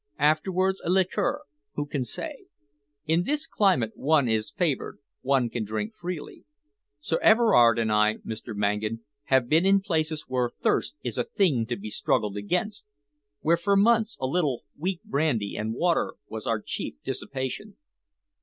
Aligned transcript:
Afterwards 0.17 0.81
a 0.83 0.89
liqueur 0.89 1.43
who 1.75 1.85
can 1.85 2.05
say? 2.05 2.45
In 3.05 3.21
this 3.21 3.45
climate 3.45 3.91
one 3.93 4.27
is 4.27 4.49
favoured, 4.49 4.97
one 5.21 5.47
can 5.47 5.63
drink 5.63 5.93
freely. 5.93 6.43
Sir 6.99 7.19
Everard 7.21 7.77
and 7.77 7.91
I, 7.91 8.15
Mr. 8.25 8.55
Mangan, 8.55 9.01
have 9.25 9.47
been 9.47 9.63
in 9.63 9.79
places 9.79 10.25
where 10.27 10.49
thirst 10.49 10.95
is 11.03 11.19
a 11.19 11.23
thing 11.23 11.67
to 11.67 11.75
be 11.75 11.91
struggled 11.91 12.35
against, 12.35 12.87
where 13.41 13.57
for 13.57 13.75
months 13.75 14.17
a 14.19 14.25
little 14.25 14.63
weak 14.75 15.03
brandy 15.03 15.55
and 15.55 15.71
water 15.75 16.15
was 16.27 16.47
our 16.47 16.59
chief 16.63 16.95
dissipation." 17.05 17.77